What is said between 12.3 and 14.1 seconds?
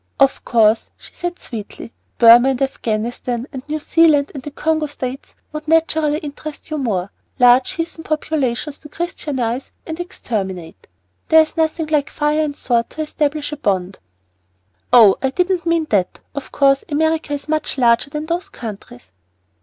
and sword to establish a bond."